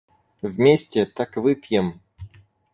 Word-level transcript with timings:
Вместе, 0.41 1.05
так 1.05 1.35
выпьем! 1.35 2.01